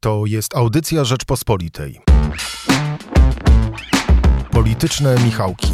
[0.00, 2.00] To jest audycja Rzeczpospolitej.
[4.50, 5.72] Polityczne Michałki.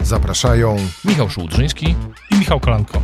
[0.00, 1.94] Zapraszają Michał Szułdrzyński
[2.30, 3.02] i Michał Kolanko.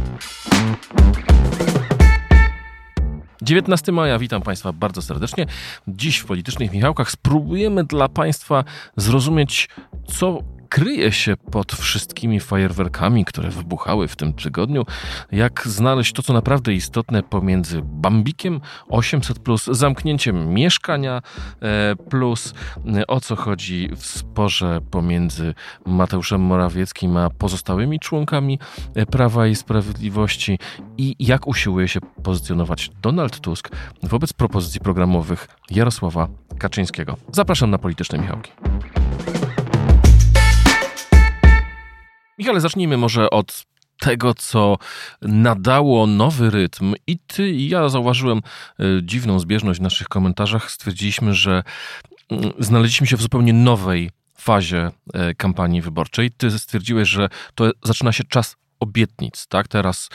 [3.43, 5.46] 19 maja, witam Państwa bardzo serdecznie.
[5.88, 8.64] Dziś w Politycznych Michałkach spróbujemy dla Państwa
[8.96, 9.68] zrozumieć,
[10.07, 10.39] co
[10.69, 14.84] kryje się pod wszystkimi fajerwerkami, które wybuchały w tym tygodniu,
[15.33, 21.23] jak znaleźć to, co naprawdę istotne pomiędzy Bambikiem 800 plus, zamknięciem mieszkania
[21.62, 22.55] e, plus,
[22.97, 25.55] e, o co chodzi w sporze pomiędzy
[25.87, 28.59] Mateuszem Morawieckim a pozostałymi członkami
[28.95, 30.59] e, Prawa i Sprawiedliwości
[30.98, 33.69] i jak usiłuje się pozycjonować Donald Tusk
[34.03, 36.28] wobec propozycji programowych Jarosława
[36.59, 37.16] Kaczyńskiego.
[37.33, 38.50] Zapraszam na polityczne Michałki.
[42.38, 43.65] Michale, zacznijmy może od
[44.01, 44.78] tego, co
[45.23, 46.95] nadało nowy rytm.
[47.06, 50.70] I ty, i ja zauważyłem e, dziwną zbieżność w naszych komentarzach.
[50.70, 51.62] Stwierdziliśmy, że
[52.30, 56.31] mm, znaleźliśmy się w zupełnie nowej fazie e, kampanii wyborczej.
[56.31, 59.69] Ty stwierdziłeś, że to zaczyna się czas obietnic, tak?
[59.69, 60.09] Teraz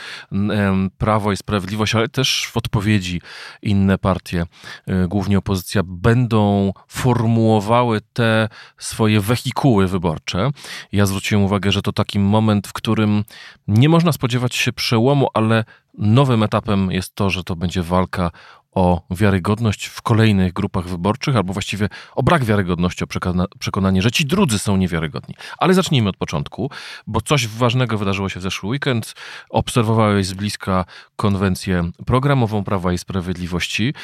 [0.98, 3.20] Prawo i Sprawiedliwość, ale też w odpowiedzi
[3.62, 4.46] inne partie,
[4.86, 8.48] e, głównie opozycja, będą formułowały te
[8.78, 10.50] swoje wehikuły wyborcze.
[10.92, 13.24] Ja zwróciłem uwagę, że to taki moment, w którym
[13.68, 15.64] nie można spodziewać się przełomu, ale
[15.98, 18.30] nowym etapem jest to, że to będzie walka
[18.74, 24.10] o wiarygodność w kolejnych grupach wyborczych, albo właściwie o brak wiarygodności, o przekona przekonanie, że
[24.10, 25.34] ci drudzy są niewiarygodni.
[25.58, 26.70] Ale zacznijmy od początku,
[27.06, 29.14] bo coś ważnego wydarzyło się w zeszły weekend.
[29.50, 30.84] Obserwowałeś z bliska
[31.16, 33.94] konwencję programową Prawa i Sprawiedliwości.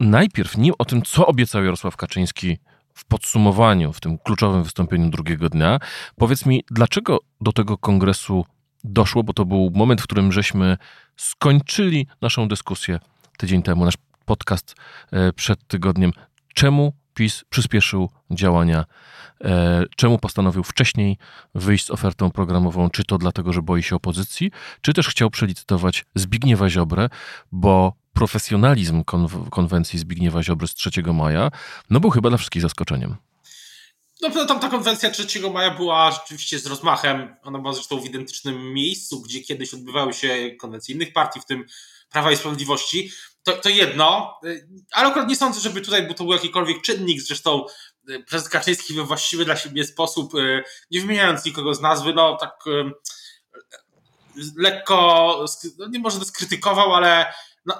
[0.00, 2.58] Najpierw nim o tym, co obiecał Jarosław Kaczyński
[2.94, 5.78] w podsumowaniu, w tym kluczowym wystąpieniu drugiego dnia.
[6.16, 8.44] Powiedz mi, dlaczego do tego kongresu
[8.84, 10.76] doszło, bo to był moment, w którym żeśmy
[11.16, 12.98] skończyli naszą dyskusję
[13.38, 14.74] tydzień temu, nasz podcast
[15.12, 16.12] e, przed tygodniem,
[16.54, 18.84] czemu PiS przyspieszył działania,
[19.44, 21.18] e, czemu postanowił wcześniej
[21.54, 24.50] wyjść z ofertą programową, czy to dlatego, że boi się opozycji,
[24.80, 27.08] czy też chciał przelicytować Zbigniewa Ziobrę,
[27.52, 31.50] bo profesjonalizm konw konwencji Zbigniewa Ziobry z 3 maja,
[31.90, 33.16] no był chyba dla wszystkich zaskoczeniem.
[34.22, 37.36] No, tam ta konwencja 3 maja była rzeczywiście z rozmachem.
[37.42, 41.64] Ona była zresztą w identycznym miejscu, gdzie kiedyś odbywały się konwencje innych partii, w tym
[42.10, 43.10] Prawa i Sprawiedliwości
[43.42, 47.66] to, to jedno, y, ale akurat nie sądzę, żeby tutaj to był jakikolwiek czynnik, zresztą
[48.10, 52.36] y, prezes Kaczyński we właściwy dla siebie sposób, y, nie wymieniając nikogo z nazwy, no
[52.36, 52.64] tak
[54.56, 55.44] lekko,
[55.78, 57.32] no nie może skrytykował, ale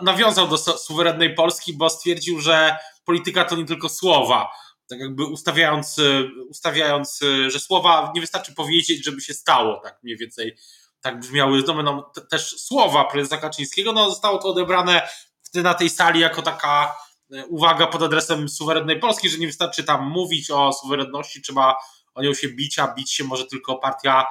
[0.03, 4.53] nawiązał do suwerennej Polski, bo stwierdził, że polityka to nie tylko słowa.
[4.91, 6.00] Tak jakby ustawiając,
[6.48, 10.56] ustawiając, że słowa nie wystarczy powiedzieć, żeby się stało, tak mniej więcej
[11.03, 11.62] tak brzmiały.
[11.66, 15.09] No, też słowa prezesa Kaczyńskiego, no zostało to odebrane
[15.54, 16.94] na tej sali jako taka
[17.32, 21.76] e, uwaga pod adresem suwerennej Polski, że nie wystarczy tam mówić o suwerenności, trzeba
[22.15, 24.26] o nią się bić, a bić się może tylko partia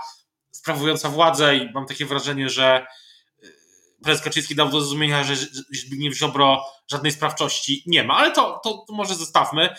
[0.52, 1.56] sprawująca władzę.
[1.56, 2.86] I mam takie wrażenie, że
[3.44, 3.48] e,
[4.04, 5.36] prezes Kaczyński dał do zrozumienia, że
[5.72, 9.76] Zbigniew Ziobro żadnej sprawczości nie ma, ale to, to może zostawmy.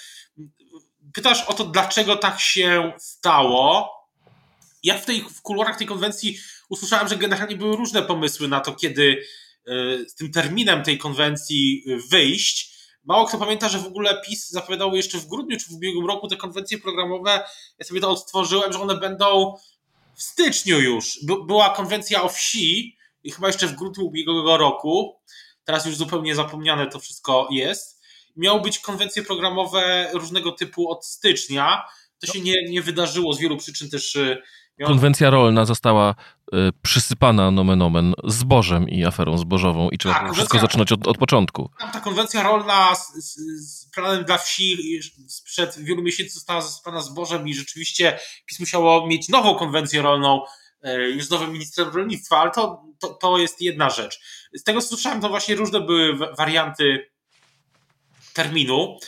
[1.14, 3.90] Pytasz o to, dlaczego tak się stało.
[4.82, 8.72] Ja w, tej, w kuluarach tej konwencji usłyszałem, że generalnie były różne pomysły na to,
[8.72, 9.22] kiedy
[9.66, 12.72] E, z tym terminem tej konwencji wyjść.
[13.04, 16.28] Mało kto pamięta, że w ogóle PiS zapowiadało jeszcze w grudniu czy w ubiegłym roku
[16.28, 17.44] te konwencje programowe.
[17.78, 19.56] Ja sobie to odtworzyłem, że one będą
[20.14, 21.18] w styczniu już.
[21.46, 25.20] Była konwencja o wsi i chyba jeszcze w grudniu ubiegłego roku.
[25.64, 28.01] Teraz już zupełnie zapomniane to wszystko jest.
[28.36, 31.82] Miały być konwencje programowe różnego typu od stycznia.
[32.18, 34.42] To się nie, nie wydarzyło z wielu przyczyn też e,
[34.86, 36.14] Konwencja rolna została
[36.54, 41.18] y, przysypana nomen omen zbożem i aferą zbożową i trzeba tak, wszystko zaczynać od, od
[41.18, 41.70] początku.
[41.92, 47.48] Ta konwencja rolna z, z, z, planem dla wsi sprzed wielu miesięcy została zasypana zbożem
[47.48, 50.42] i rzeczywiście PiS musiało mieć nową konwencję rolną
[50.86, 54.20] y, już z nowym ministrem rolnictwa, ale to, to, to jest jedna rzecz.
[54.54, 57.11] Z tego co słyszałem, to właśnie różne były warianty
[58.32, 58.98] terminu.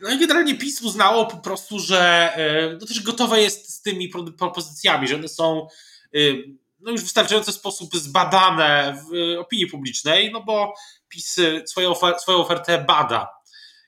[0.00, 4.08] No i generalnie PiS uznało po prostu, że e, no też gotowe jest z tymi
[4.38, 5.66] propozycjami, że one są
[6.14, 6.18] e,
[6.84, 10.74] no już w wystarczający sposób zbadane w opinii publicznej, no bo
[11.08, 11.36] PiS
[11.66, 13.28] swoją, ofer swoją ofertę bada.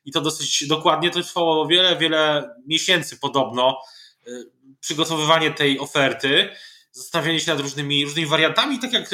[0.04, 3.80] I to dosyć dokładnie, to trwało wiele, wiele miesięcy podobno,
[4.26, 4.30] e,
[4.80, 6.48] przygotowywanie tej oferty,
[6.92, 9.10] zastanawianie się nad różnymi, różnymi wariantami, tak jak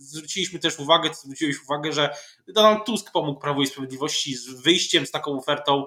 [0.00, 2.14] zwróciliśmy też uwagę, zwróciłeś uwagę, że
[2.48, 5.84] Donald Tusk pomógł Prawu i Sprawiedliwości z wyjściem z taką ofertą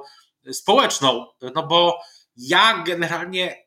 [0.51, 1.25] społeczną,
[1.55, 1.99] no bo
[2.37, 3.65] ja generalnie,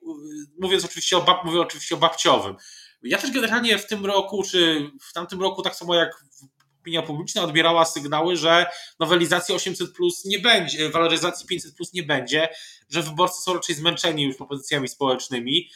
[0.60, 2.56] mówiąc oczywiście o, mówię oczywiście o babciowym,
[3.02, 6.24] ja też generalnie w tym roku, czy w tamtym roku, tak samo jak
[6.80, 8.66] opinia publiczna odbierała sygnały, że
[9.00, 12.48] nowelizacji 800 plus nie będzie, waloryzacji 500 plus nie będzie,
[12.90, 15.70] że wyborcy są raczej zmęczeni już propozycjami społecznymi.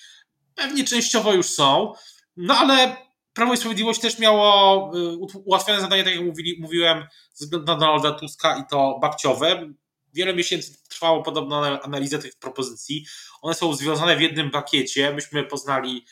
[0.54, 1.92] Pewnie częściowo już są,
[2.36, 2.96] no ale
[3.32, 7.78] Prawo i Sprawiedliwość też miało y, ułatwione zadanie, tak jak mówili, mówiłem, ze względu na
[7.78, 9.72] Donalda Tuska i to babciowe.
[10.14, 13.06] Wiele miesięcy trwało podobna analiza tych propozycji.
[13.42, 15.12] One są związane w jednym pakiecie.
[15.14, 16.06] Myśmy poznali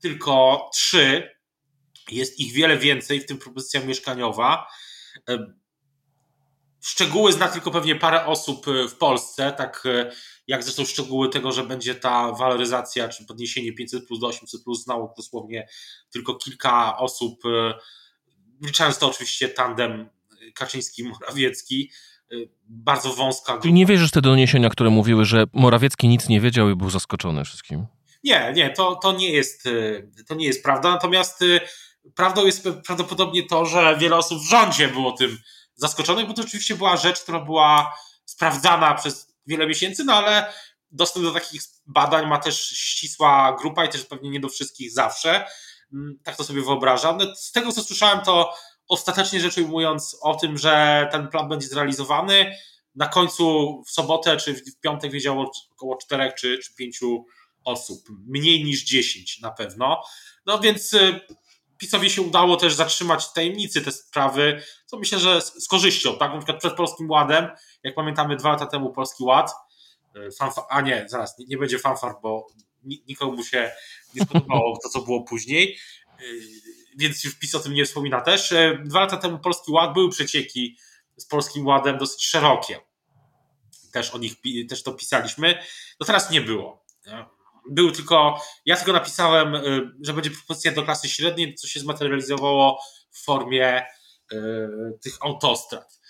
[0.00, 1.30] tylko trzy.
[2.10, 4.66] Jest ich wiele więcej, w tym propozycja mieszkaniowa.
[6.86, 9.84] Y, szczegóły zna tylko pewnie parę osób y, w Polsce, tak
[10.46, 14.84] jak zresztą szczegóły tego, że będzie ta waloryzacja czy podniesienie 500 plus do 800 plus
[14.84, 15.68] znało dosłownie
[16.10, 17.42] tylko kilka osób,
[18.60, 20.08] wliczając to oczywiście tandem
[20.54, 21.90] Kaczyński-Morawiecki,
[22.68, 23.62] bardzo wąska grupa.
[23.62, 27.44] Czyli nie wierzysz te doniesienia, które mówiły, że Morawiecki nic nie wiedział i był zaskoczony
[27.44, 27.86] wszystkim?
[28.24, 29.64] Nie, nie, to, to, nie, jest,
[30.28, 31.44] to nie jest prawda, natomiast
[32.14, 35.38] prawdą jest prawdopodobnie to, że wiele osób w rządzie było tym
[35.76, 37.94] zaskoczonych, bo to oczywiście była rzecz, która była
[38.24, 40.52] sprawdzana przez wiele miesięcy, no ale
[40.90, 45.46] dostęp do takich badań ma też ścisła grupa i też pewnie nie do wszystkich zawsze.
[45.92, 47.16] Mm, tak to sobie wyobrażam.
[47.16, 48.54] No, z tego, co słyszałem, to
[48.88, 52.56] ostatecznie rzecz ujmując o tym, że ten plan będzie zrealizowany,
[52.94, 57.26] na końcu w sobotę czy w piątek wiedziało około czterech czy, czy pięciu
[57.64, 58.00] osób.
[58.26, 60.02] Mniej niż dziesięć na pewno.
[60.46, 61.20] No więc y,
[61.78, 66.32] PiSowi się udało też zatrzymać tajemnicy te sprawy, co myślę, że z, korzyścią, tak?
[66.32, 67.48] Na przykład przed Polskim Ładem,
[67.82, 69.50] jak pamiętamy dwa lata temu Polski Ład,
[70.16, 72.46] e, a nie, zaraz, nie, nie będzie fanfar, bo
[72.82, 73.72] nikomu się
[74.14, 75.78] nie spodobało to, co było później,
[76.08, 76.22] e,
[76.98, 78.52] więc już PiS o tym nie wspomina też.
[78.52, 80.76] E, dwa lata temu Polski Ład, były przecieki
[81.16, 82.80] z Polskim Ładem dosyć szerokie.
[83.92, 84.34] Też o nich,
[84.68, 85.62] też to pisaliśmy.
[86.00, 86.86] No teraz nie było
[87.70, 92.80] był tylko, ja tylko napisałem, y, że będzie propozycja do klasy średniej, co się zmaterializowało
[93.10, 93.86] w formie
[94.32, 94.68] y,
[95.02, 96.00] tych autostrad.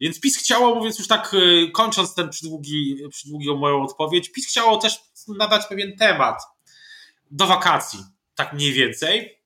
[0.00, 4.76] Więc PiS chciało, mówiąc już tak, y, kończąc ten przydługi, przydługą moją odpowiedź, PiS chciało
[4.76, 6.42] też nadać pewien temat
[7.30, 9.38] do wakacji, tak mniej więcej.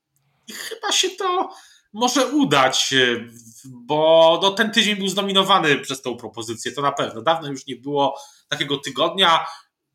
[0.49, 1.51] I chyba się to
[1.93, 2.95] może udać,
[3.65, 7.23] bo no, ten tydzień był zdominowany przez tą propozycję, to na pewno.
[7.23, 9.47] Dawno już nie było takiego tygodnia,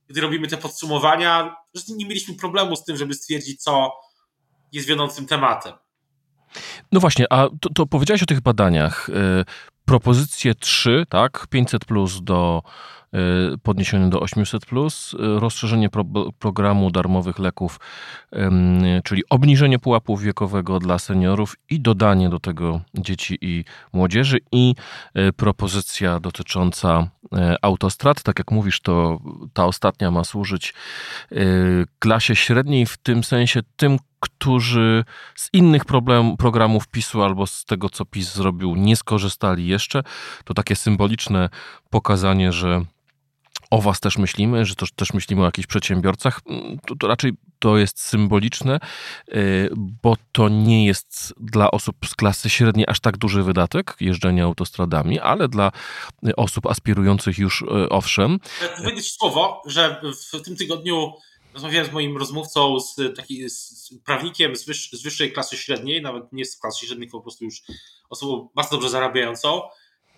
[0.07, 1.55] gdy robimy te podsumowania,
[1.97, 3.91] nie mieliśmy problemu z tym, żeby stwierdzić, co
[4.71, 5.73] jest wiodącym tematem.
[6.91, 9.09] No właśnie, a to, to powiedziałeś o tych badaniach.
[9.85, 12.61] Propozycje 3, tak, 500 plus do
[13.13, 16.03] Y, podniesiony do 800, plus, y, rozszerzenie pro,
[16.39, 17.79] programu darmowych leków,
[19.03, 24.75] czyli obniżenie pułapu wiekowego dla seniorów i dodanie do tego dzieci i młodzieży, i
[25.17, 27.07] y, propozycja dotycząca
[27.61, 28.23] autostrad.
[28.23, 29.19] Tak jak mówisz, to
[29.53, 30.73] ta ostatnia ma służyć
[31.99, 35.05] klasie średniej, w tym sensie tym, którzy
[35.35, 40.03] z innych problem, programów PiSu albo z tego, co PiS zrobił, nie skorzystali jeszcze.
[40.45, 41.49] To takie symboliczne
[41.89, 42.85] pokazanie, że
[43.69, 47.31] o was też myślimy, że to też myślimy o jakichś przedsiębiorcach, mm, to, to raczej
[47.59, 48.79] to jest symboliczne,
[49.33, 54.43] y, bo to nie jest dla osób z klasy średniej aż tak duży wydatek jeżdżenia
[54.43, 55.71] autostradami, ale dla
[56.37, 58.39] osób aspirujących już y, owszem.
[58.77, 60.01] Powiedzieć słowo, że
[60.33, 61.13] w tym tygodniu
[61.53, 66.33] rozmawiałem z moim rozmówcą, z, taki, z prawnikiem z, wyż, z wyższej klasy średniej, nawet
[66.33, 67.63] nie z klasy średniej, po prostu już
[68.09, 69.61] osobą bardzo dobrze zarabiającą.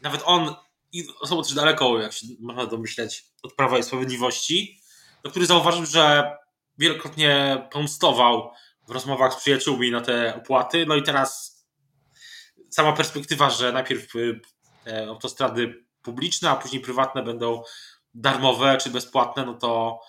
[0.01, 0.55] Nawet on
[0.91, 4.80] i osobą też daleko, jak się można domyśleć, od Prawa i Sprawiedliwości,
[5.23, 6.31] do który zauważył, że
[6.77, 8.51] wielokrotnie pomstował
[8.87, 10.85] w rozmowach z przyjaciółmi na te opłaty.
[10.85, 11.56] No i teraz
[12.69, 14.42] sama perspektywa, że najpierw y,
[14.83, 17.63] te autostrady publiczne, a później prywatne będą
[18.13, 19.99] darmowe czy bezpłatne, no to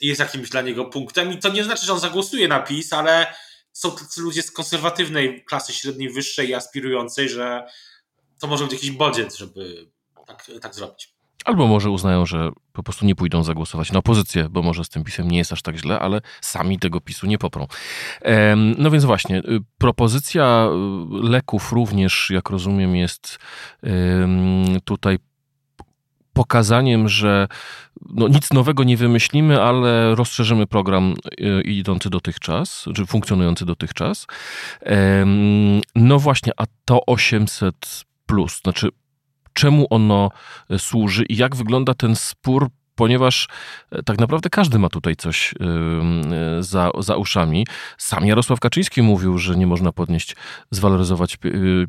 [0.00, 1.32] jest jakimś dla niego punktem.
[1.32, 3.34] I to nie znaczy, że on zagłosuje na PiS, ale
[3.72, 7.66] są tacy ludzie z konserwatywnej klasy średniej, wyższej i aspirującej, że
[8.40, 9.90] to może być jakiś bodziec, żeby
[10.26, 11.14] tak, tak zrobić.
[11.44, 15.04] Albo może uznają, że po prostu nie pójdą zagłosować na opozycję, bo może z tym
[15.04, 17.66] pisem nie jest aż tak źle, ale sami tego pisu nie poprą.
[18.78, 19.42] No więc właśnie, y,
[19.78, 20.68] propozycja
[21.22, 23.38] y, leków również, jak rozumiem, jest
[24.84, 25.18] tutaj
[26.32, 27.48] pokazaniem, że
[28.10, 34.26] no, nic nowego nie wymyślimy, ale rozszerzymy program y, idący dotychczas, czy funkcjonujący dotychczas.
[35.94, 38.60] No właśnie, a to 800 plus?
[38.62, 38.88] Znaczy,
[39.52, 40.30] czemu ono
[40.70, 43.48] e, służy i jak wygląda ten spór ponieważ
[43.90, 47.66] e, tak naprawdę każdy ma tutaj coś e, za, za uszami.
[47.98, 50.36] Sam Jarosław Kaczyński mówił, że nie można podnieść,
[50.70, 51.38] zwaloryzować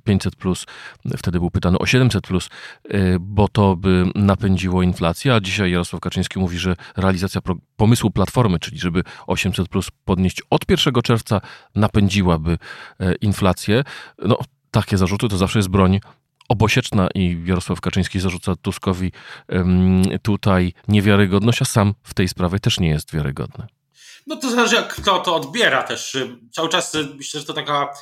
[0.04, 0.66] 500, plus.
[1.18, 2.50] wtedy był pytany o 700, plus,
[3.20, 7.42] bo to by napędziło inflację, a dzisiaj Jarosław Kaczyński mówi, że realizacja
[7.76, 11.42] pomysłu Platformy, czyli żeby 800 plus podnieść od 1 czerwca,
[11.76, 12.58] napędziłaby
[13.22, 13.84] inflację.
[14.18, 14.38] No,
[14.72, 16.00] takie zarzuty to zawsze jest broń
[16.52, 19.12] obosieczna i Jarosław Kaczyński zarzuca Tuskowi
[20.22, 23.68] tutaj niewiarygodność, a sam w tej sprawie też nie jest wiarygodny.
[24.28, 26.18] No to zależy, jak kto to odbiera też.
[26.52, 27.94] Cały czas myślę, że to taka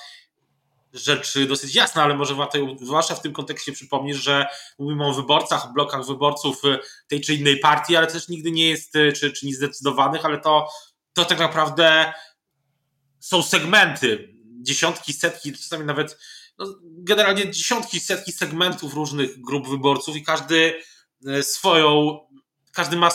[0.94, 4.46] rzecz dosyć jasna, ale może warto zwłaszcza w tym kontekście przypomnieć, że
[4.80, 6.62] mówimy o wyborcach, blokach wyborców
[7.08, 10.68] tej czy innej partii, ale też nigdy nie jest, czy, czy niezdecydowanych, ale to,
[11.14, 12.14] to tak naprawdę
[13.20, 16.18] są segmenty, dziesiątki, setki, czasami nawet
[16.60, 20.82] no, generalnie dziesiątki, setki segmentów różnych grup wyborców i każdy
[21.28, 22.20] e, swoją,
[22.74, 23.10] każdy ma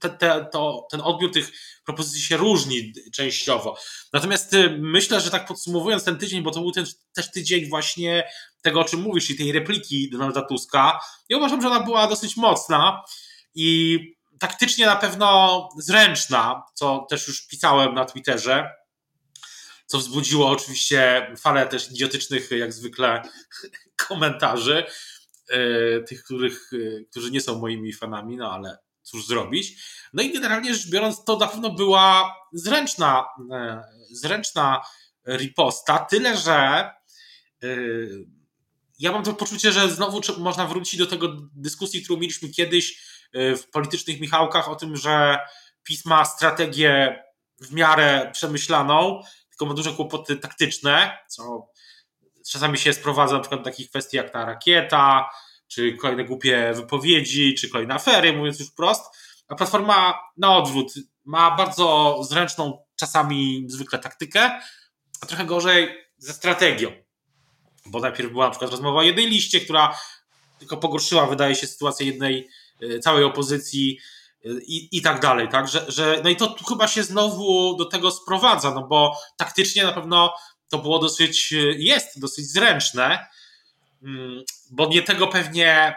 [0.00, 1.52] te, te, to, ten odbiór tych
[1.84, 3.78] propozycji się różni częściowo.
[4.12, 8.28] Natomiast e, myślę, że tak podsumowując ten tydzień, bo to był ten, też tydzień właśnie
[8.62, 12.36] tego, o czym mówisz, czyli tej repliki Donalda Tuska, ja uważam, że ona była dosyć
[12.36, 13.02] mocna
[13.54, 13.98] i
[14.38, 18.70] taktycznie na pewno zręczna, co też już pisałem na Twitterze
[19.88, 23.22] co wzbudziło oczywiście falę też idiotycznych, jak zwykle,
[24.08, 24.84] komentarzy,
[25.50, 29.82] e, tych, których, e, którzy nie są moimi fanami, no ale cóż zrobić.
[30.12, 34.80] No i generalnie rzecz biorąc, to na pewno była zręczna, e, zręczna
[35.28, 36.90] riposta, tyle że
[38.98, 43.02] ja mam to poczucie, że znowu można wrócić do tego dyskusji, którą mieliśmy kiedyś
[43.34, 45.38] w politycznych Michałkach o tym, że
[45.82, 47.22] PiS ma strategię
[47.60, 49.22] w miarę przemyślaną,
[49.58, 51.68] tylko ma duże kłopoty taktyczne, co
[52.50, 55.30] czasami się sprowadza na przykład do takich kwestii jak ta rakieta,
[55.68, 59.04] czy kolejne głupie wypowiedzi, czy kolejne afery, mówiąc już wprost.
[59.48, 64.60] A platforma na odwrót ma bardzo zręczną, czasami zwykle taktykę,
[65.20, 65.88] a trochę gorzej
[66.18, 66.92] ze strategią.
[67.86, 69.98] Bo najpierw była na przykład rozmowa o jednej liście, która
[70.58, 72.48] tylko pogorszyła, wydaje się, sytuację jednej,
[72.82, 73.98] e, całej opozycji
[74.66, 75.68] i, i tak dalej, tak?
[75.68, 79.92] Że, że, no i to chyba się znowu do tego sprowadza, no bo taktycznie na
[79.92, 80.34] pewno
[80.68, 83.26] to było dosyć, jest dosyć zręczne,
[84.02, 85.94] mm, bo nie tego pewnie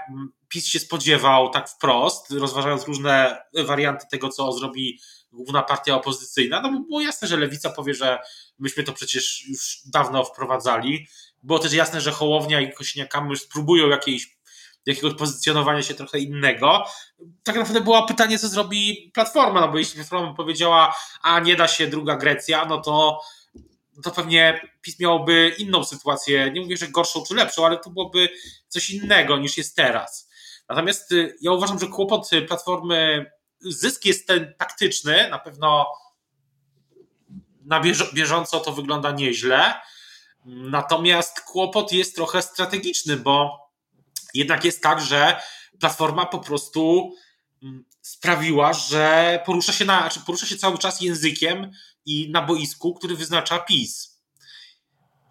[0.48, 5.00] PiS się spodziewał tak wprost, rozważając różne warianty tego, co zrobi
[5.32, 8.20] główna partia opozycyjna, no bo było jasne, że Lewica powie, że
[8.60, 11.08] myśmy to przecież już dawno wprowadzali.
[11.44, 14.38] Było też jasne, że Hołownia i Kośniak-Kamysz spróbują jakiejś
[14.86, 16.84] jakiegoś pozycjonowania się trochę innego.
[17.44, 21.68] Tak naprawdę było pytanie, co zrobi Platforma, no bo jeśli Platforma powiedziała, a nie da
[21.68, 23.22] się druga Grecja, no to
[24.04, 28.30] to pewnie PiS miałoby inną sytuację, nie mówię, że gorszą czy lepszą, ale to byłoby
[28.68, 30.30] coś innego niż jest teraz.
[30.70, 35.88] Natomiast y, ja uważam, że kłopot Platformy, zysk jest ten taktyczny, na pewno
[37.66, 37.82] na
[38.14, 39.74] bieżąco to wygląda nieźle,
[40.46, 43.61] natomiast kłopot jest trochę strategiczny, bo
[44.34, 45.42] jednak jest tak, że
[45.80, 47.14] platforma po prostu
[47.64, 51.72] mm, sprawiła, że porusza się, na, znaczy porusza się cały czas językiem
[52.06, 54.22] i na boisku, który wyznacza PiS.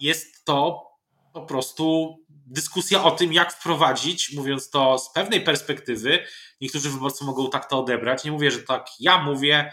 [0.01, 0.91] Jest to
[1.33, 2.17] po prostu
[2.47, 6.25] dyskusja o tym, jak wprowadzić, mówiąc to z pewnej perspektywy,
[6.61, 8.25] niektórzy wyborcy mogą tak to odebrać.
[8.25, 9.73] Nie mówię, że tak ja mówię,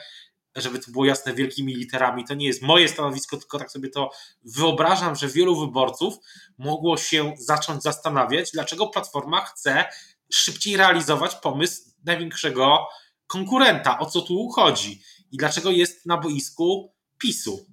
[0.62, 4.10] żeby to było jasne wielkimi literami, to nie jest moje stanowisko, tylko tak sobie to
[4.44, 6.16] wyobrażam, że wielu wyborców
[6.58, 9.86] mogło się zacząć zastanawiać, dlaczego Platforma chce
[10.34, 12.88] szybciej realizować pomysł największego
[13.28, 17.66] konkurenta, o co tu chodzi i dlaczego jest na boisku PiSu.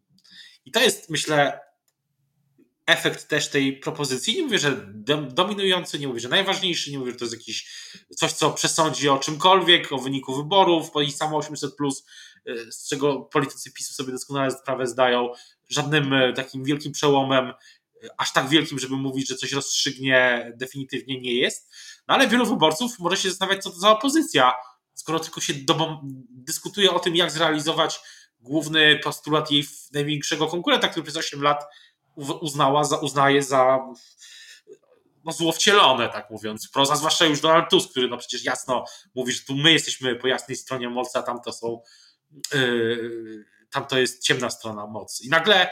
[0.65, 1.61] I to jest, myślę,
[2.87, 4.37] efekt też tej propozycji.
[4.37, 4.87] Nie mówię, że
[5.33, 7.69] dominujący, nie mówię, że najważniejszy, nie mówię, że to jest jakiś
[8.17, 12.07] coś, co przesądzi o czymkolwiek, o wyniku wyborów, bo i samo 800 plus
[12.71, 15.33] z czego politycy PiSu sobie doskonale sprawę zdają,
[15.69, 17.55] żadnym e, takim wielkim przełomem, e,
[18.19, 21.71] aż tak wielkim, żeby mówić, że coś rozstrzygnie, definitywnie nie jest.
[22.09, 24.53] No ale wielu wyborców może się zastanawiać, co to za opozycja,
[24.95, 25.55] skoro tylko się
[26.31, 28.01] dyskutuje o tym, jak zrealizować
[28.41, 31.65] główny postulat jej największego konkurenta, który przez 8 lat
[32.41, 33.79] uznała, za, uznaje za
[35.25, 36.69] no, złowcielone, tak mówiąc.
[36.69, 38.85] Proza, zwłaszcza już Donald Tusk, który no przecież jasno
[39.15, 41.81] mówi, że tu my jesteśmy po jasnej stronie mocy, a tam to są
[43.71, 45.25] tam to jest ciemna strona mocy.
[45.25, 45.71] I nagle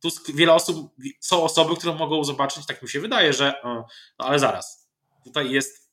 [0.00, 3.86] tu wiele osób, są osoby, które mogą zobaczyć, tak mi się wydaje, że no
[4.18, 4.90] ale zaraz,
[5.24, 5.90] tutaj jest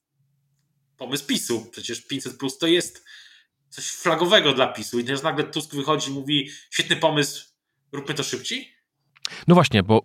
[0.98, 3.06] pomysł PiSu, przecież 500 plus to jest
[3.70, 7.46] coś flagowego dla PiSu i też nagle Tusk wychodzi i mówi świetny pomysł,
[7.92, 8.76] róbmy to szybciej?
[9.48, 10.02] No właśnie, bo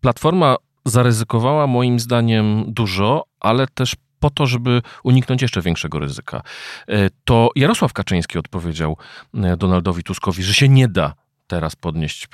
[0.00, 6.42] Platforma zaryzykowała moim zdaniem dużo, ale też po to, żeby uniknąć jeszcze większego ryzyka.
[6.88, 8.96] E, to Jarosław Kaczyński odpowiedział
[9.34, 11.14] e, Donaldowi Tuskowi, że się nie da
[11.46, 12.28] teraz podnieść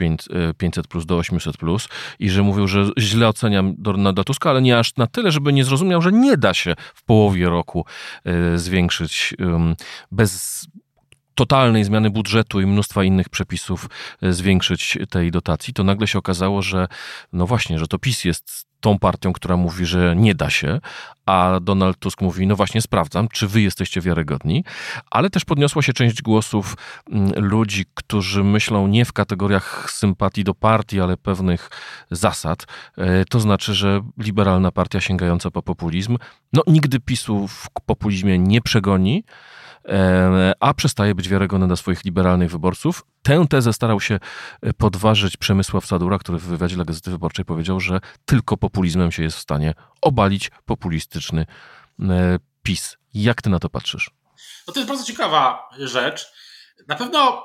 [0.58, 1.88] 500 e, plus do 800 plus
[2.18, 5.64] i że mówił, że źle oceniam Donalda Tuska, ale nie aż na tyle, żeby nie
[5.64, 7.84] zrozumiał, że nie da się w połowie roku
[8.56, 9.34] zwiększyć
[10.12, 10.66] bez
[11.36, 13.88] totalnej zmiany budżetu i mnóstwa innych przepisów
[14.22, 16.88] e, zwiększyć tej dotacji, to nagle się okazało, że
[17.32, 20.80] no właśnie, że to PiS jest tą partią, która mówi, że nie da się,
[21.26, 24.64] a Donald Tusk mówi, no właśnie sprawdzam, czy wy jesteście wiarygodni,
[25.10, 26.76] ale też podniosła się część głosów
[27.10, 31.70] mm, ludzi, którzy myślą nie w kategoriach sympatii do partii, ale pewnych
[32.10, 32.66] zasad.
[32.98, 36.18] E, to znaczy, że liberalna partia sięgająca po populizm,
[36.52, 39.24] no nigdy PiSu w populizmie nie przegoni,
[40.60, 43.06] a przestaje być wiarygodny dla swoich liberalnych wyborców.
[43.22, 44.18] Tę tezę starał się
[44.62, 49.22] e, podważyć Przemysław Sadura, który w wywiadzie dla Gazety Wyborczej powiedział, że tylko populizmem się
[49.22, 51.46] jest w stanie obalić populistyczny
[52.00, 52.96] e, PiS.
[53.14, 54.10] Jak ty na to patrzysz?
[54.66, 56.32] No to jest bardzo ciekawa rzecz.
[56.88, 57.44] Na pewno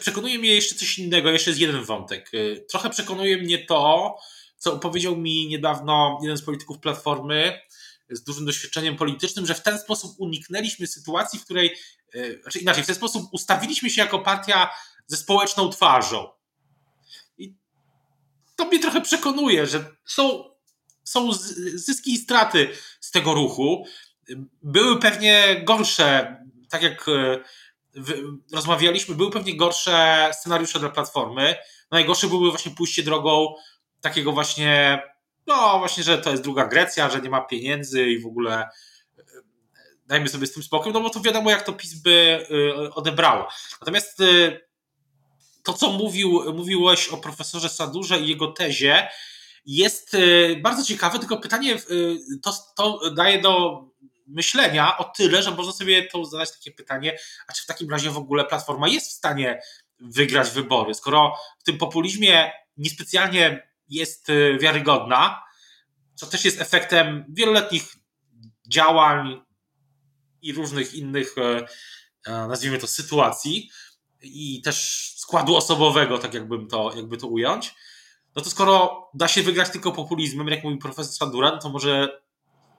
[0.00, 2.30] przekonuje mnie jeszcze coś innego, jeszcze jest jeden wątek.
[2.70, 4.16] Trochę przekonuje mnie to,
[4.56, 7.60] co powiedział mi niedawno jeden z polityków Platformy,
[8.10, 11.76] z dużym doświadczeniem politycznym, że w ten sposób uniknęliśmy sytuacji, w której,
[12.14, 14.70] e, znaczy inaczej, w ten sposób ustawiliśmy się jako partia
[15.06, 16.28] ze społeczną twarzą.
[17.38, 17.54] I
[18.56, 20.44] to mnie trochę przekonuje, że są,
[21.04, 21.32] są
[21.74, 22.68] zyski i straty
[23.00, 23.84] z tego ruchu.
[24.62, 26.36] Były pewnie gorsze,
[26.70, 27.38] tak jak e,
[28.52, 31.56] rozmawialiśmy, były pewnie gorsze scenariusze dla Platformy.
[31.90, 33.54] Najgorsze były właśnie pójście drogą
[34.00, 35.02] takiego właśnie
[35.48, 38.68] no właśnie, że to jest druga Grecja, że nie ma pieniędzy i w ogóle
[39.18, 39.22] e,
[40.06, 42.46] dajmy sobie z tym spokój, no bo to wiadomo, jak to PiS by
[42.84, 43.48] e, odebrało.
[43.80, 44.24] Natomiast e,
[45.62, 49.08] to, co mówił, mówiłeś o profesorze Sadurze i jego tezie,
[49.66, 50.16] jest
[50.62, 51.76] bardzo ciekawe, tylko pytanie
[52.42, 53.82] to, to daje do
[54.26, 58.10] myślenia o tyle, że można sobie to zadać takie pytanie, a czy w takim razie
[58.10, 59.60] w ogóle Platforma jest w stanie
[60.00, 65.42] wygrać wybory, skoro w tym populizmie niespecjalnie jest y, wiarygodna,
[66.14, 67.96] co też jest efektem wieloletnich
[68.68, 69.40] działań
[70.42, 71.66] i różnych innych, e,
[72.26, 73.70] e, nazwijmy to, sytuacji
[74.22, 77.74] i też składu osobowego, tak jakbym to, jakby to ująć,
[78.36, 82.20] no to skoro da się wygrać tylko populizmem, jak mówi profesor Sadura, no to może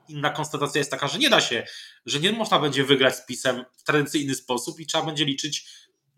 [0.07, 1.65] inna konstatacja jest taka, że nie da się,
[2.05, 5.69] że nie można będzie wygrać z PiSem w tradycyjny sposób i trzeba będzie liczyć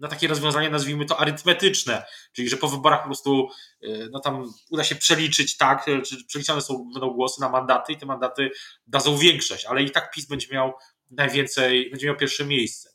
[0.02, 3.50] na takie rozwiązanie, nazwijmy to arytmetyczne, czyli że po wyborach po prostu
[3.84, 7.94] y, no tam uda się przeliczyć tak, y, czy przeliczane są będą głosy na mandaty
[7.94, 8.52] i te mandaty
[8.88, 10.74] dadzą większość, ale i tak PiS będzie miał
[11.12, 12.90] najwięcej, będzie miał pierwsze miejsce.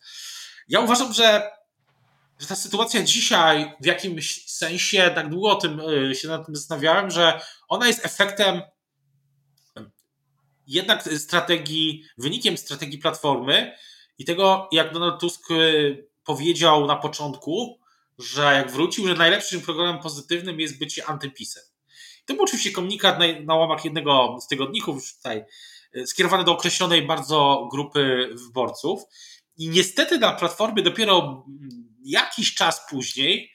[0.68, 1.50] Ja uważam, że,
[2.38, 6.56] że ta sytuacja dzisiaj w jakimś sensie, tak długo o tym y, się nad tym
[6.56, 8.62] zastanawiałem, że ona jest efektem
[10.66, 13.76] jednak strategii, wynikiem strategii Platformy
[14.18, 15.48] i tego, jak Donald Tusk
[16.26, 17.80] powiedział na początku,
[18.18, 21.62] że jak wrócił, że najlepszym programem pozytywnym jest bycie antypisem.
[22.26, 25.44] To był oczywiście komunikat na, na łamach jednego z tygodników, tutaj
[25.94, 29.02] e, skierowany do określonej bardzo grupy wyborców.
[29.58, 31.44] I niestety na platformie dopiero
[32.04, 33.52] jakiś czas później,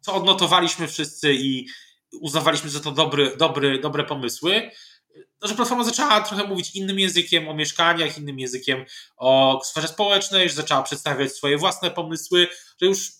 [0.00, 1.66] co odnotowaliśmy wszyscy i
[2.20, 4.70] uznawaliśmy, że to dobry, dobry, dobre pomysły,
[5.42, 8.84] że Platforma zaczęła trochę mówić innym językiem o mieszkaniach, innym językiem
[9.16, 12.48] o sferze społecznej, że zaczęła przedstawiać swoje własne pomysły,
[12.80, 13.10] że już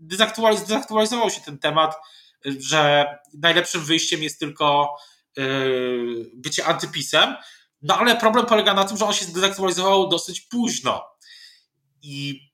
[0.00, 1.96] dezaktualiz dezaktualizował się ten temat,
[2.44, 4.96] że najlepszym wyjściem jest tylko
[5.36, 7.36] yy, bycie antypisem.
[7.82, 11.04] No ale problem polega na tym, że on się zdezaktualizował dosyć późno.
[12.02, 12.48] I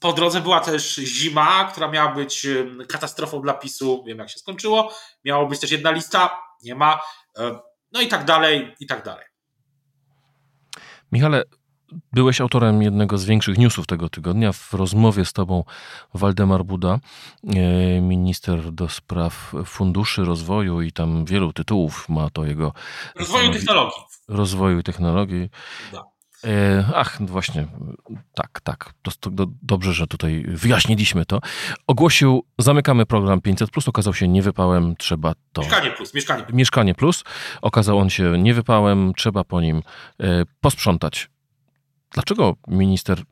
[0.00, 2.46] po drodze była też zima, która miała być
[2.88, 4.04] katastrofą dla PiSu.
[4.06, 4.94] Wiem, jak się skończyło.
[5.24, 7.00] Miało być też jedna lista, nie ma.
[7.38, 7.58] Yy,
[7.92, 9.24] no i tak dalej, i tak dalej.
[11.12, 11.44] Michale,
[12.12, 14.52] byłeś autorem jednego z większych newsów tego tygodnia.
[14.52, 15.64] W rozmowie z tobą
[16.14, 16.98] Waldemar Buda,
[17.44, 22.72] e, minister do spraw funduszy rozwoju i tam wielu tytułów ma to jego...
[23.14, 24.02] Rozwoju technologii.
[24.28, 25.50] Rozwoju i technologii.
[25.92, 26.11] Da.
[26.44, 27.66] E, ach, właśnie,
[28.34, 28.94] tak, tak.
[29.62, 31.40] Dobrze, że tutaj wyjaśniliśmy to.
[31.86, 35.62] Ogłosił, zamykamy program 500, okazał się niewypałem, trzeba to.
[35.62, 36.44] Mieszkanie plus, mieszkanie.
[36.52, 37.24] Mieszkanie plus.
[37.62, 39.82] Okazał on się niewypałem, trzeba po nim
[40.20, 41.30] e, posprzątać.
[42.10, 43.22] Dlaczego minister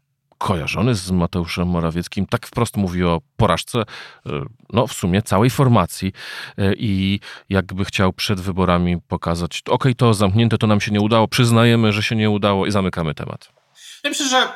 [0.40, 3.84] kojarzony z Mateuszem Morawieckim, tak wprost mówi o porażce, e,
[4.72, 6.12] no w sumie całej formacji
[6.58, 11.28] e, i jakby chciał przed wyborami pokazać, ok, to zamknięte, to nam się nie udało,
[11.28, 13.48] przyznajemy, że się nie udało i zamykamy temat.
[14.04, 14.48] Ja myślę, że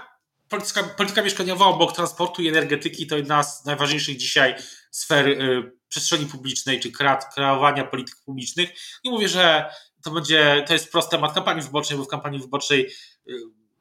[0.49, 4.55] polityka, polityka mieszkaniowa obok transportu i energetyki to jedna z najważniejszych dzisiaj
[4.91, 6.93] sfer y, przestrzeni publicznej, czy
[7.35, 8.71] kreowania polityk publicznych.
[9.05, 9.71] Nie mówię, że
[10.05, 12.91] to będzie, to jest prosty temat kampanii wyborczej, bo w kampanii wyborczej
[13.29, 13.33] y,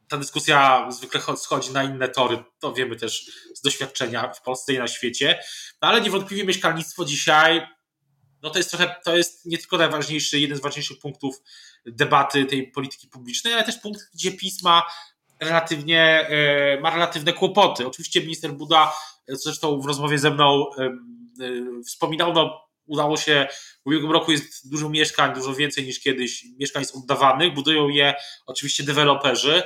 [0.08, 4.78] ta dyskusja zwykle schodzi na inne tory, to wiemy też z doświadczenia w Polsce i
[4.78, 5.40] na świecie,
[5.82, 7.68] no ale niewątpliwie mieszkalnictwo dzisiaj,
[8.42, 11.42] no to jest trochę, to jest nie tylko najważniejszy, jeden z ważniejszych punktów
[11.86, 14.84] debaty tej polityki publicznej, ale też punkt, gdzie PiS ma
[15.40, 16.30] relatywnie,
[16.82, 17.88] ma relatywne kłopoty.
[17.88, 18.94] Oczywiście minister Buda,
[19.28, 20.66] zresztą w rozmowie ze mną
[21.86, 23.48] wspominał, no udało się,
[23.84, 28.14] w ubiegłym roku jest dużo mieszkań, dużo więcej niż kiedyś mieszkań jest oddawanych, budują je
[28.46, 29.64] oczywiście deweloperzy.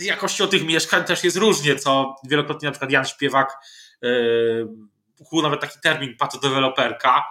[0.00, 3.58] Jakością tych mieszkań też jest różnie, co wielokrotnie na przykład Jan Śpiewak
[4.02, 7.24] yy, nawet taki termin patodeweloperka.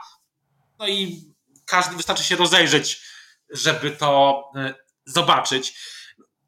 [0.79, 1.21] No i
[1.65, 3.01] każdy wystarczy się rozejrzeć,
[3.49, 4.75] żeby to yy,
[5.05, 5.79] zobaczyć.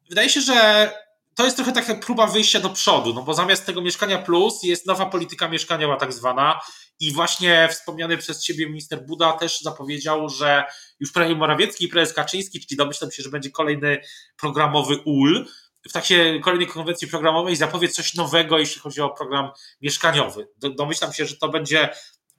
[0.08, 0.90] Wydaje się, że
[1.34, 4.86] to jest trochę taka próba wyjścia do przodu, no bo zamiast tego mieszkania plus jest
[4.86, 6.60] nowa polityka mieszkaniowa tak zwana
[7.00, 10.64] i właśnie wspomniany przez ciebie minister Buda też zapowiedział, że
[11.00, 14.00] już premier Morawiecki i prezes Kaczyński, czyli domyślam się, że będzie kolejny
[14.36, 15.46] programowy UL,
[15.88, 20.48] w takiej kolejnej konwencji programowej zapowie coś nowego, jeśli chodzi o program mieszkaniowy.
[20.56, 21.88] Domyślam się, że to będzie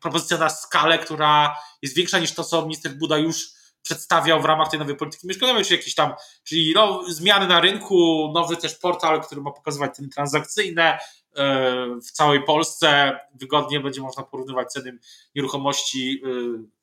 [0.01, 3.47] propozycja na skalę, która jest większa niż to, co minister Buda już
[3.82, 8.32] przedstawiał w ramach tej nowej polityki mieszkaniowej, czy jakieś tam, czyli no, zmiany na rynku,
[8.34, 10.99] nowy też portal, który ma pokazywać ceny transakcyjne
[11.36, 13.19] e, w całej Polsce.
[13.36, 14.97] Wygodnie będzie można porównywać ceny
[15.36, 16.30] nieruchomości e,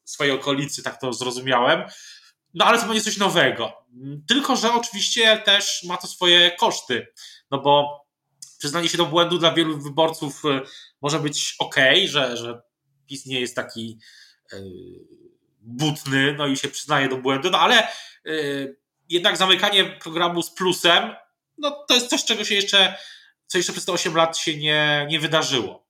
[0.04, 1.82] swojej okolicy, tak to zrozumiałem.
[2.54, 3.72] No ale to będzie coś nowego.
[4.28, 7.06] Tylko, że oczywiście też ma to swoje koszty,
[7.50, 8.04] no bo
[8.58, 10.60] przyznanie się do błędu dla wielu wyborców e,
[11.02, 12.62] może być ok, że, że
[13.06, 13.98] PiS nie jest taki
[15.60, 17.88] butny, no i się przyznaje do błędu, no ale
[18.24, 18.76] yy,
[19.08, 21.14] jednak zamykanie programu z plusem,
[21.58, 22.98] no to jest coś, czego się jeszcze,
[23.46, 25.86] co jeszcze przez te 8 lat się nie, nie wydarzyło.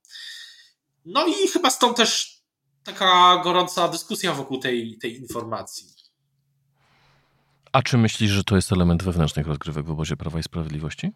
[1.05, 2.39] No i chyba stąd też
[2.85, 5.98] taka gorąca dyskusja wokół tej, tej informacji.
[7.73, 11.13] A czy myślisz, że to jest element wewnętrznych rozgrywek w obozie Prawa i Sprawiedliwości?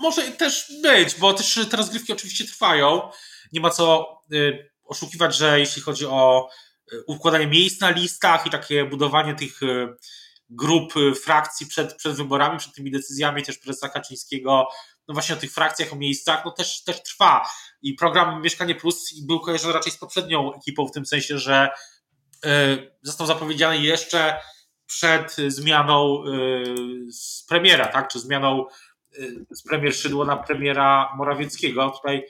[0.00, 3.10] Może też być, bo też te rozgrywki oczywiście trwają.
[3.52, 6.48] Nie ma co y, oszukiwać, że jeśli chodzi o
[7.06, 9.94] układanie miejsc na listach i takie budowanie tych e,
[10.50, 14.68] grup, e, frakcji przed, przed wyborami, przed tymi decyzjami też prezesa Kaczyńskiego,
[15.08, 17.48] no właśnie o tych frakcjach, o miejscach, no też, też trwa.
[17.82, 21.68] I program Mieszkanie Plus był kojarzony raczej z poprzednią ekipą, w tym sensie, że
[22.44, 24.40] e, został zapowiedziany jeszcze
[24.90, 26.24] przed zmianą
[27.10, 28.66] z premiera, tak, czy zmianą
[29.50, 31.90] z premier Szydło na premiera Morawieckiego.
[31.90, 32.26] Tutaj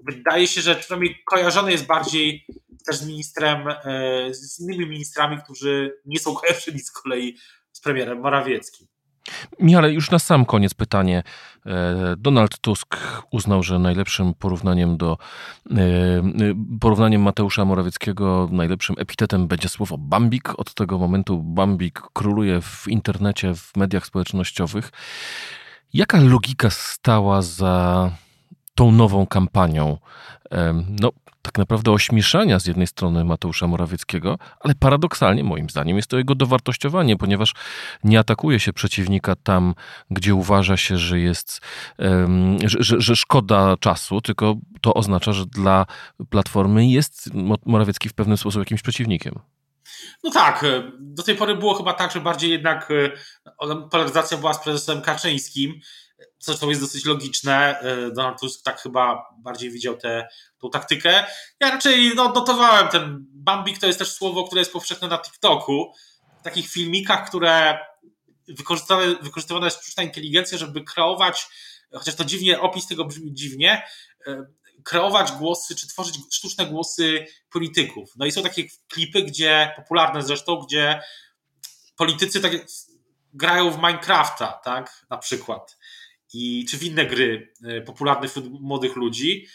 [0.00, 2.46] wydaje się, że przynajmniej kojarzony jest bardziej
[2.86, 7.36] też z ministrem, e, z innymi ministrami, którzy nie są kojarzeni z kolei
[7.72, 8.86] z premierem Morawieckim.
[9.60, 11.22] Michale, już na sam koniec pytanie.
[11.66, 12.96] E, Donald Tusk
[13.30, 15.18] uznał, że najlepszym porównaniem do
[15.70, 15.76] e,
[16.80, 20.60] porównaniem Mateusza Morawieckiego, najlepszym epitetem będzie słowo Bambik.
[20.60, 24.90] Od tego momentu Bambik króluje w internecie, w mediach społecznościowych.
[25.92, 28.10] Jaka logika stała za
[28.76, 29.98] tą nową kampanią?
[31.00, 31.12] No,
[31.42, 36.34] tak naprawdę ośmieszania z jednej strony Mateusza Morawieckiego, ale paradoksalnie moim zdaniem jest to jego
[36.34, 37.54] dowartościowanie, ponieważ
[38.04, 39.74] nie atakuje się przeciwnika tam,
[40.10, 41.60] gdzie uważa się, że jest,
[42.64, 45.86] że, że, szkoda czasu, tylko to oznacza, że dla
[46.30, 47.30] Platformy jest
[47.66, 49.38] Morawiecki w pewien sposób jakimś przeciwnikiem.
[50.24, 53.10] No tak, e, do tej pory było chyba tak, że bardziej jednak e,
[53.90, 55.80] polaryzacja była z prezesem Kaczyńskim,
[56.38, 57.80] co jest dosyć logiczne.
[57.80, 60.28] E, Donald Tusk tak chyba bardziej widział tę
[60.72, 61.24] taktykę.
[61.60, 65.92] Ja raczej no, notowałem ten Bambik, to jest też słowo, które jest powszechne na TikToku.
[66.40, 67.78] W takich filmikach, które
[68.48, 71.48] wykorzystywane, wykorzystywana jest sztuczna inteligencja, żeby kreować,
[71.92, 73.82] chociaż to dziwnie, opis tego brzmi dziwnie,
[74.84, 78.10] kreować głosy, czy tworzyć sztuczne głosy polityków.
[78.16, 81.02] No i są takie klipy, gdzie, popularne zresztą, gdzie
[81.96, 82.52] politycy tak
[83.32, 85.75] grają w Minecrafta, tak, na przykład.
[86.36, 89.46] I, czy w inne gry e, popularne wśród młodych ludzi.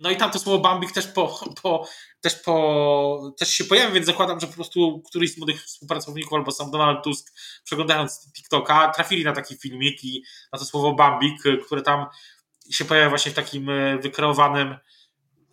[0.00, 1.88] No i tam to słowo Bambik też, po, po,
[2.20, 6.52] też, po, też się pojawia, więc zakładam, że po prostu któryś z młodych współpracowników albo
[6.52, 7.32] sam Donald Tusk,
[7.64, 12.06] przeglądając TikToka, trafili na taki filmik i na to słowo Bambik, e, które tam
[12.70, 14.76] się pojawia właśnie w takim e, wykreowanym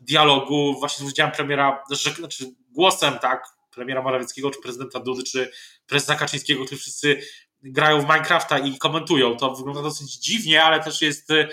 [0.01, 5.51] dialogu właśnie z udziałem premiera, znaczy głosem, tak, premiera Morawieckiego, czy prezydenta Dudy, czy
[5.87, 7.21] prezydenta Kaczyńskiego, którzy wszyscy
[7.63, 9.37] grają w Minecrafta i komentują.
[9.37, 11.47] To wygląda dosyć dziwnie, ale też jest e,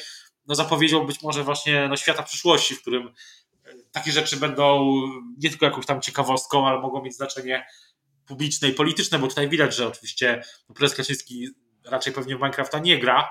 [0.46, 3.08] no, zapowiedzią być może właśnie no, świata przyszłości, w którym
[3.64, 4.92] e, takie rzeczy będą
[5.38, 7.66] nie tylko jakąś tam ciekawostką, ale mogą mieć znaczenie
[8.26, 10.42] publiczne i polityczne, bo tutaj widać, że oczywiście
[10.74, 11.48] prezes Kaczyński
[11.84, 13.30] raczej pewnie w Minecrafta nie gra,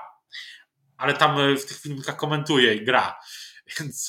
[0.96, 3.20] ale tam e, w tych filmikach komentuje i gra.
[3.80, 4.08] Więc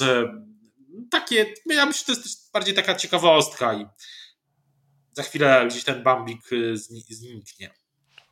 [1.12, 3.86] takie, ja myślę, że to jest też bardziej taka ciekawostka i
[5.12, 6.42] za chwilę gdzieś ten Bambik
[7.10, 7.81] zniknie.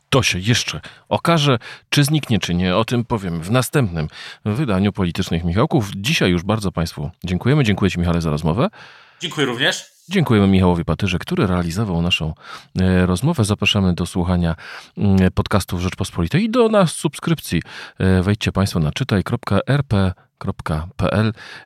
[0.09, 2.75] To się jeszcze okaże, czy zniknie, czy nie.
[2.75, 4.07] O tym powiem w następnym
[4.45, 5.91] wydaniu Politycznych Michałków.
[5.95, 7.63] Dzisiaj już bardzo Państwu dziękujemy.
[7.63, 8.69] Dziękuję Ci, Michale, za rozmowę.
[9.19, 9.99] Dziękuję również.
[10.09, 12.33] Dziękujemy Michałowi Patyrze, który realizował naszą
[12.79, 13.43] e, rozmowę.
[13.43, 14.55] Zapraszamy do słuchania
[14.97, 17.61] mm, podcastów Rzeczpospolitej i do nas subskrypcji.
[17.97, 19.73] E, wejdźcie Państwo na czytaj.rp.pl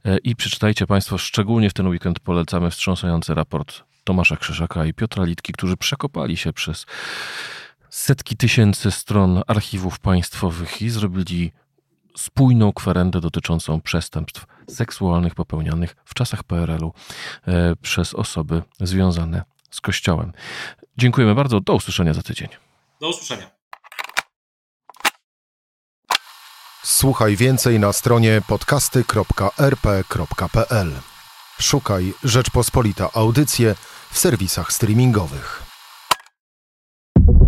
[0.06, 5.23] e, i przeczytajcie Państwo, szczególnie w ten weekend polecamy wstrząsający raport Tomasza Krzyżaka i Piotra
[5.23, 6.86] Litki, którzy przekopali się przez
[7.93, 11.51] setki tysięcy stron archiwów państwowych i zrobili
[12.17, 16.93] spójną kwerendę dotyczącą przestępstw seksualnych popełnianych w czasach PRL-u
[17.47, 20.34] e, przez osoby związane z Kościołem.
[20.97, 21.62] Dziękujemy bardzo.
[21.62, 22.47] Do usłyszenia za tydzień.
[23.01, 23.51] Do usłyszenia.
[26.84, 30.91] Słuchaj więcej na stronie podcasty.rp.pl.
[31.60, 33.75] Szukaj Rzeczpospolita Audycje
[34.12, 35.62] w serwisach streamingowych.